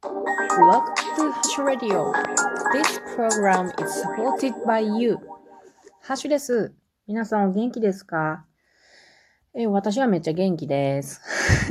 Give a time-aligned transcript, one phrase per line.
[0.00, 2.12] Welcome to Hash Radio.
[2.72, 5.18] This program is supported by you.
[6.02, 6.72] ハッシュです。
[7.08, 8.46] 皆さんお元気ですか？
[9.54, 11.20] え私はめっちゃ元気です。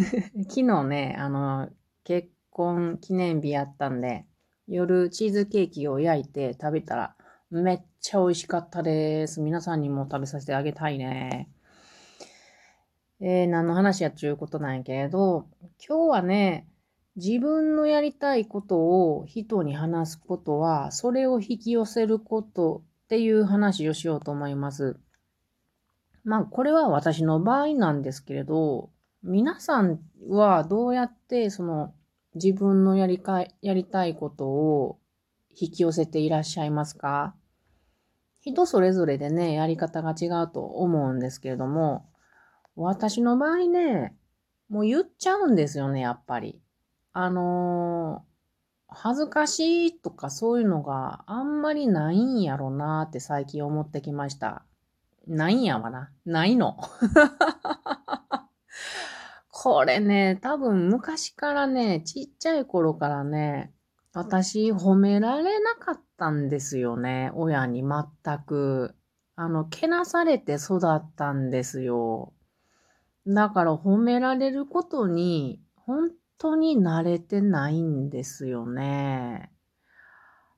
[0.48, 1.68] 昨日ね、あの、
[2.04, 4.24] 結婚記念日やったんで、
[4.68, 7.16] 夜チーズケーキを焼いて食べたら
[7.50, 9.42] めっちゃ美味しかったです。
[9.42, 11.50] 皆さんにも食べさせてあげたいね。
[13.20, 15.46] えー、何の話やっちゅうことなんやけれど、
[15.86, 16.66] 今日はね、
[17.16, 24.98] 自分のやりたいことを人に話すことは、それを引き寄せることっていう話をしようと思います。
[26.24, 28.90] まあ、これは私の場合なんですけれど、
[29.22, 31.94] 皆さんはどうやってその
[32.34, 34.98] 自分のやりかやりたいことを
[35.50, 37.34] 引き寄せていらっしゃいますか？
[38.40, 42.06] 人それぞれでね、やり方が違うと思うんですけれども、
[42.76, 44.16] 私の場合ね、
[44.68, 46.60] もう言っちゃうんですよね、やっぱり。
[47.14, 54.64] あのー、恥ずかしいとかそういうのがあんまりないんやろなって最近思ってきました。
[55.28, 56.10] ないんやわな。
[56.26, 56.76] ないの。
[59.48, 63.72] これね、多分昔からね、ちっちゃい頃からね、
[64.12, 67.30] 私褒められなかったんですよね。
[67.34, 68.96] 親に全く。
[69.36, 72.32] あの、けなされて育ったんですよ。
[73.24, 79.50] だから褒められることに本当に慣れてないんですよね。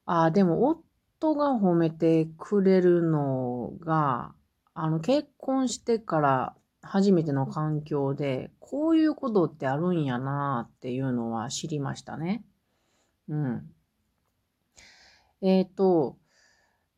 [0.04, 4.34] あ、でも夫が褒めてくれるのが、
[4.74, 12.44] あの結婚してから初めての環境で、こういうことってあるんやなっていうのは知りましたね。
[13.28, 13.70] うん。
[15.42, 16.18] えっ、ー、と、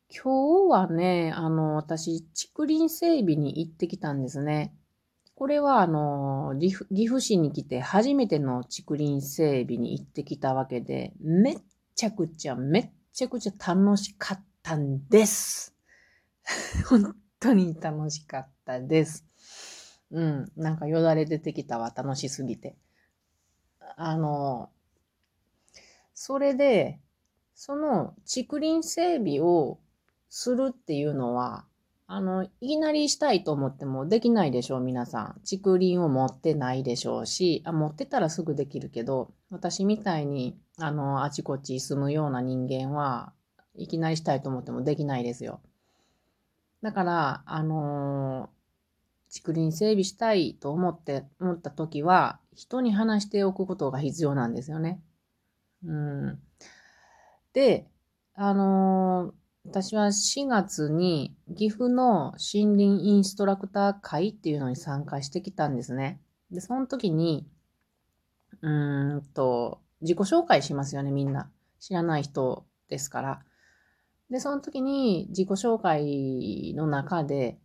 [0.09, 4.73] 今日はね、あの、私、竹林整備に行ってきたんですね。
[5.39, 6.73] これは、あの、岐
[7.05, 11.57] 阜市に来て初めての竹林整備に行ってきたわけで、めっ
[11.95, 15.73] ちゃくちゃ、めっちゃくちゃ楽しかったんです。
[16.89, 19.25] 本当に楽しかったです。
[20.11, 22.75] うん、なんかよだれ出てきたわ、楽しすぎて。
[23.95, 24.69] あの、
[26.13, 26.99] それで、
[27.55, 29.79] その竹林整備を
[30.27, 31.65] するっていうのは、
[32.11, 35.41] あの、いきなりしたいと思ってもできないでしょう、皆さん。
[35.47, 43.31] 竹林を持ってないでしょうし、あ、持ってたらすぐできるけど、私みたいに、あの、あちこち住むような人間は、
[43.75, 45.61] いきなりしたいと思ってもできないですよ。
[46.81, 54.99] だから、あのー、竹林整備したいと思って、思った時は、人に話しておくことが必要なんですよね。
[55.85, 56.39] うん。
[57.53, 57.87] で、
[58.33, 59.38] あのー
[59.69, 66.19] 私は4月に岐阜の森林インストラクター会っていうのに参加してきたんですね。
[66.49, 67.47] で、その時に、
[68.63, 71.51] うーんと、自己紹介しますよね、みんな。
[71.79, 73.43] 知らない人ですから。
[74.31, 77.59] で、その時に自己紹介の中で、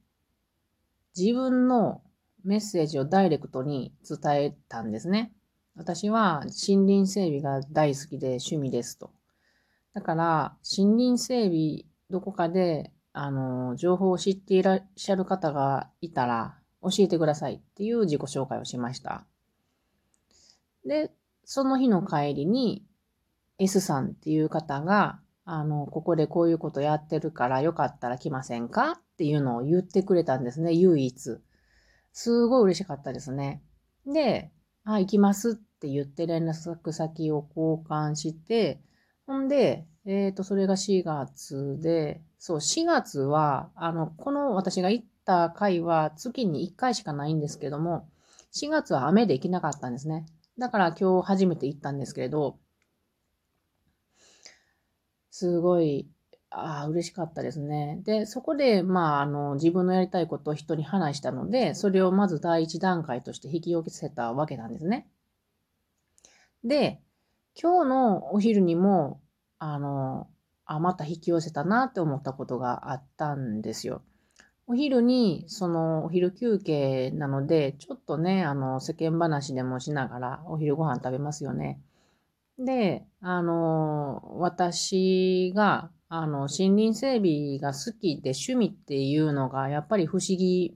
[1.16, 2.02] 自分の
[2.44, 5.32] メッセージをダイレクトに伝えたんですね。
[5.74, 9.10] 私は森林整備が大好きで趣味ですと。
[9.94, 19.24] だから、森林整備どこかで、あの、情報を知っていらっしゃる方がいたら、教えてくださいっていう自己紹介をしました。
[20.84, 21.10] で、
[21.44, 22.84] その日の帰りに、
[23.58, 31.38] S さんっていう方が、あの、ここでこういうことやってるからよかったら来ませんかっていうのを言ってくれたんですね、唯一。
[32.12, 33.62] すごい嬉しかったですね。
[34.06, 34.50] で、
[34.84, 38.82] あ、行きますって言って連絡先を交換して、
[39.26, 48.08] ほんで、えっ、ー、と、それが4月で、そう、4月は、あの、この私が行った回は月に1回しかないんですけども、
[48.52, 50.26] 4月は雨で行けなかったんですね。
[50.58, 52.58] だから今日初めて行ったんですけれど、
[55.30, 56.06] すごい、
[56.50, 58.00] ああ、嬉しかったですね。
[58.04, 65.08] で、そこで、まあ、あの、自分のやりたいことを人に話したので、それをまず第一段階として引き寄せたわけなんですね。
[66.62, 67.00] で、
[67.60, 69.20] 今日のお昼にも、
[69.58, 70.28] あの、
[70.66, 74.02] あ、また引き寄せたなって思ったことがあったんですよ。
[74.66, 81.80] お昼に、そのお昼休憩なので、ちょっとね、あの、世間話でもしながらお昼ご飯食べますよね。
[82.58, 90.74] で、あの、私が、あの、森林整備が好きで趣味っていうのが、やっぱり不思議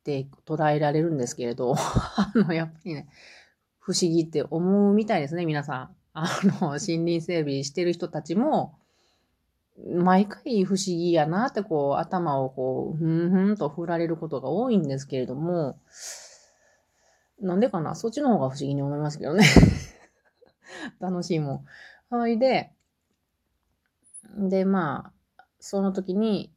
[0.00, 3.08] って捉えられるんですけれど、 あの、やっぱりね、
[3.78, 5.96] 不思議って思うみたいですね、皆さん。
[6.12, 8.78] あの、森林整備してる人たちも、
[9.94, 15.78] 毎回不思議やなってこう頭をこう、ふんふんと振られることが多いんですけれども、
[17.40, 19.46] なんでかなそっちの方が不思議に思いますけどね
[21.00, 21.64] 楽しいもん。
[22.10, 22.72] ほいで、
[24.36, 26.52] で、まあ、その時に、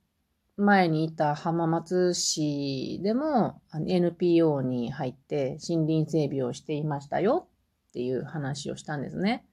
[0.55, 7.47] 前にいた浜松市でも NPO に入って森林整備をしていましたよ
[7.93, 9.45] っていう話をしたんですね。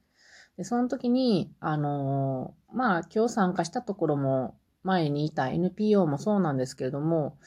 [0.57, 7.37] で、その時に、あのー、まあ、今日参加したところも、前にいた NPO もそうなんですけれども、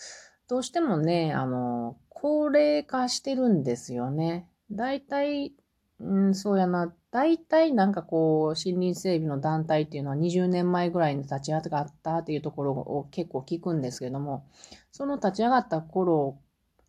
[0.49, 4.49] どうしてもね、あのー、高齢化してるんですよね。
[4.70, 5.52] 大体、
[5.99, 6.94] うん、そうやな。
[7.11, 14.46] 大体なんかこう、森林整備の団体っていうのは20年前ぐらいに立ち上がったっていうところを結構聞くんですけども、
[14.93, 16.38] その立ち上がった頃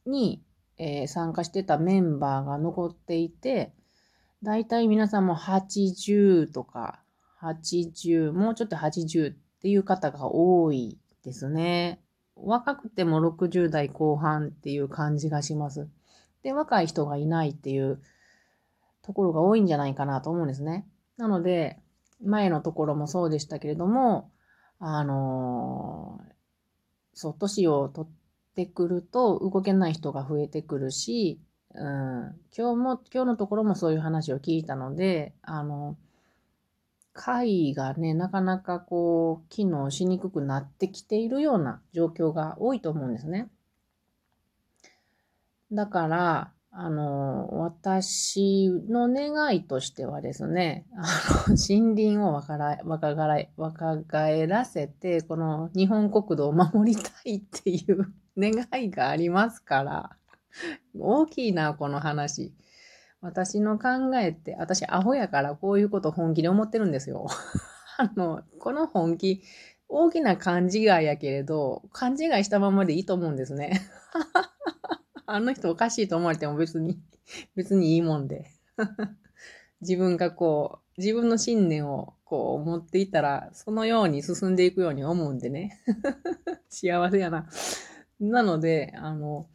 [0.05, 0.43] に、
[0.77, 3.73] えー、参加してたメンバーが残っていて、
[4.43, 6.99] 大体皆さんも80とか、
[7.41, 12.01] 80、もうちょっと80っていう方が多いですね。
[12.35, 15.87] 若くても60代後半っていう感じがします。
[16.43, 18.01] で、若い人がいないっていう
[19.01, 20.88] ところが多いんじゃないかなと思うんですね。
[21.17, 21.79] なので、
[22.23, 24.31] 前のところもそうでしたけれども、
[24.79, 26.33] あのー、
[27.13, 31.39] そう、年を取ってくると動けない人が増えてくるし、
[31.77, 35.98] うん、今日も、今日のところもそういう話を聞いたので、あの、
[37.13, 43.50] 会がね、なかなかこう、機能しにくくなってきているような状況が多いと思うんですね。
[45.72, 60.18] だから、あの、私の願いとしてはですね、あの、森林を若ら若返若返らせて、この日本国土を守りたいっていう願いがありますから、
[60.97, 62.53] 大きいな、この話。
[63.21, 67.27] 私の考えって、私アホやからこういうこと本気で思ってるんですよ。
[67.97, 69.41] あの、この本気、
[69.87, 73.81] 大きな勘違いやけれど、勘違いしたままでいいと思うんですね。
[75.25, 76.99] あの人おかしいと思われても別に、
[77.55, 78.51] 別にいいもんで。
[79.81, 85.79] 自分がこう、自分の信念をこう持っていたら、そのように進んでいくように思うんでね。
[86.69, 87.47] 幸せやな。
[88.19, 89.47] なので、あの、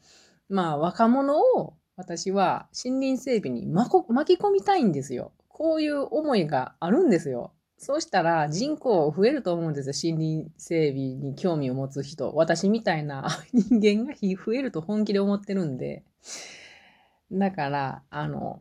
[0.50, 5.32] まあ、若者を私は森林整備に巻き込みたいんですよ。
[5.48, 7.52] こういう思いがあるんですよ。
[7.78, 10.12] そうしたら人口増えると思うんですよ。
[10.12, 12.32] 森林整備に興味を持つ人。
[12.34, 16.02] 私みたいな 人間が増えると本気で思ってるんで。
[17.30, 18.60] だから、あの、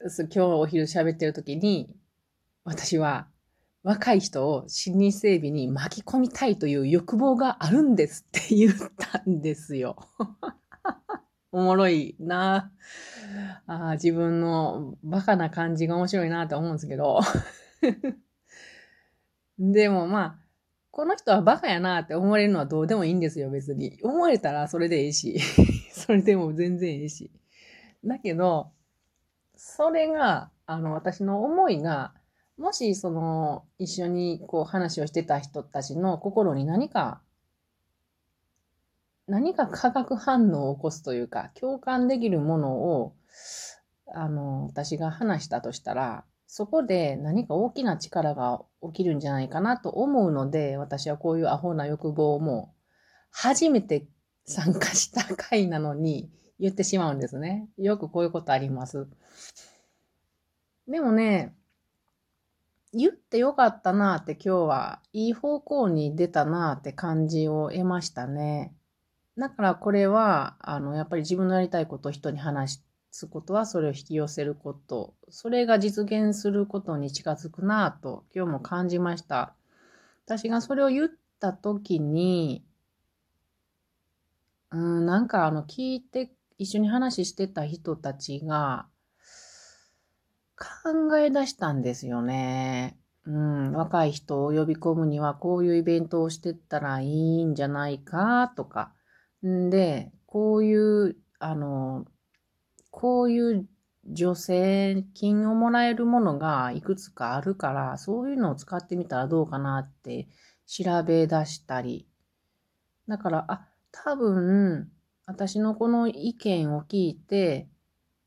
[0.00, 1.94] 今日お昼喋ってる時に、
[2.64, 3.28] 私は
[3.86, 9.96] 若い人を森林整備に巻き込みたいという欲望があるんですって言ったんですよ。
[11.52, 12.72] おもろいな
[13.68, 17.20] あ自分のバカな感じが面白いなって思うんですけど。
[19.60, 20.38] でもまあ、
[20.90, 24.00] この人はバカやなって思われるのはどうでもいいんですよ、別に。
[24.02, 25.38] 思われたらそれでいいし。
[25.94, 27.30] それでも全然いいし。
[28.04, 28.72] だけど、
[29.54, 32.14] それが、あの、私の思いが、
[32.58, 37.20] もし、その、一緒にこう話をしてた人たちの心に何か、
[39.26, 43.14] 何か化学反応を起こすというか、共感できるものを、
[44.14, 52.72] あの、私が話したとしたら、そこで何か大きな力が起きるんじゃないかなと思うので、私はこういうアホな欲望も、
[53.30, 54.06] 初めて
[54.46, 57.68] 参加した回なのに言ってしまうんですね。
[57.76, 59.06] よくこういうことあります。
[60.88, 61.54] でもね、
[62.98, 68.74] 言ってよかったなって今日はいい方向に出たなって感じを得ましたね。
[69.36, 79.54] だからこれは、あの、やっぱり自分のやりたいことを人に話すことはそれを引き寄せること、それが実現することに近づくなと今日も感じました。
[80.24, 82.64] 私がそれを言った時に、
[84.70, 88.86] うん、なんかあの、聞いて、一緒に話してた人たちが、
[90.56, 92.98] 考え出したんですよね。
[93.26, 98.92] うん、若い人を呼び込むにはこういうイベントをしてったらいいんじゃないかとか。
[99.46, 102.06] んで、こういう、あの、
[102.90, 103.68] こういう
[104.16, 110.28] 助成金をもらえるものがいくつかあるから、そういうのを使ってみたらどうかなって
[110.66, 112.08] 調べ出したり。
[113.08, 114.90] だから、あ、多分、
[115.26, 117.68] 私のこの意見を聞いて、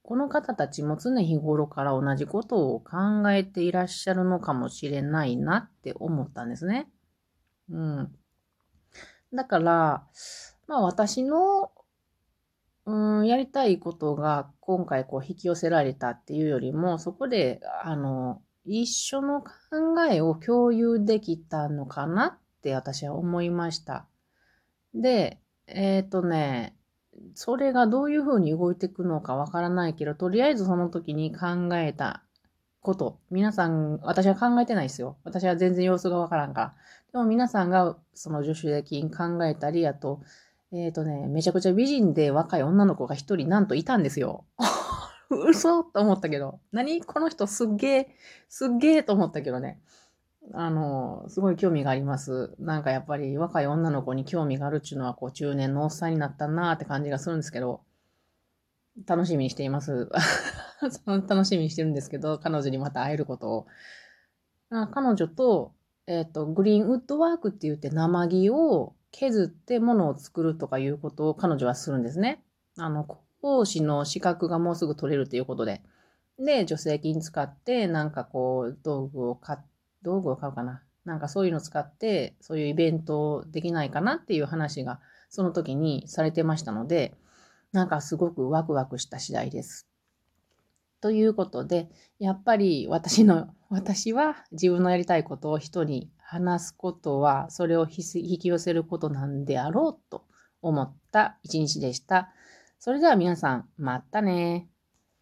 [0.09, 6.89] この方たちも常日頃から同じことを考えていらっしゃるのかもしれないなって思ったんですね。
[7.69, 8.11] うん。
[9.31, 10.07] だから、
[10.67, 11.71] まあ私の、
[12.87, 19.51] うん、やりたいことが今回こう引き寄せられたっていうよりも、そこで、あの、一緒の考
[20.11, 24.07] えを共有できたのかなって私は思いました。
[24.95, 26.78] で、えっ、ー、とね、
[27.35, 32.23] それがどういうふうに動いていくのかわからないけど、とりあえずその時に考えた
[32.81, 33.19] こと。
[33.29, 35.17] 皆さん、私は考えてないですよ。
[35.23, 36.75] 私は全然様子がわからんから。
[37.11, 40.21] でも皆さんがその助手席に考えたり、あと、
[40.71, 44.45] えっ、ー、とね、めちゃくちゃ美人で若い女の子が一人なんといたんですよ。
[45.29, 46.59] 嘘と思ったけど。
[46.71, 48.15] 何この人すっげえ、
[48.47, 49.79] すっげえと思ったけどね。
[50.53, 52.55] あの、すごい興味があります。
[52.59, 57.81] なんかやっぱり若い女の子に興味があるっていうのは、こう中年のおっさんになったなーって感じがするんですけど、
[59.05, 60.09] 楽しみにしています。
[61.05, 63.67] 楽しみにしてるんですけど、彼女にまた会えることを。
[64.69, 65.73] 彼女と、
[66.07, 72.43] えっ、ー、と、グリーンウッドワークって言って生木を削って物を作るとかいうことを彼女はするんですね。
[72.77, 73.05] あの、
[73.41, 75.81] 講師の資格がもうすぐ取れるということで。
[76.37, 79.59] で、助成金使って、なんかこう、道具を買っ
[80.03, 80.83] 道具を買うかな。
[81.05, 87.15] なんかそういうの使って、そういうイベントできないかなっていう話が、その時にされてましたので、
[87.71, 89.87] なんかすごくワクワクした次第です。
[91.01, 91.89] ということで、
[92.19, 100.25] やっぱり私の、 私は自分のやりたいことを人に話すことは、それを引き寄せることなんであろうと
[100.61, 102.31] 思った一日でした。
[102.79, 104.69] それでは皆さん、またね